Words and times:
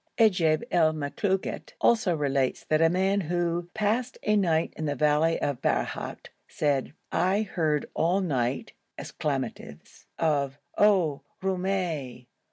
Ajaïb 0.17 0.63
el 0.71 0.93
Makhloukàt 0.93 1.73
also 1.79 2.15
relates 2.15 2.63
that 2.63 2.81
a 2.81 2.89
man 2.89 3.21
who 3.21 3.69
passed 3.75 4.17
a 4.23 4.35
night 4.35 4.73
in 4.75 4.85
the 4.87 4.95
valley 4.95 5.39
of 5.39 5.61
Barahout 5.61 6.29
said: 6.47 6.93
'I 7.11 7.43
heard 7.43 7.85
all 7.93 8.19
night 8.19 8.73
(exclamatives) 8.97 10.07
of 10.17 10.57
"O 10.75 11.21
Roumèh! 11.43 12.25